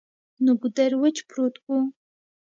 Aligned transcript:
نو 0.43 0.51
ګودر 0.61 0.91
وچ 1.01 1.17
پروت 1.27 1.55
وو 1.63 1.79
ـ 1.87 1.91